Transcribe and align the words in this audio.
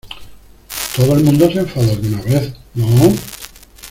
todo 0.95 1.15
el 1.15 1.23
mundo 1.23 1.45
se 1.51 1.59
enfada 1.59 1.91
alguna 1.91 2.23
vez,¿ 2.23 2.51
no? 2.73 3.13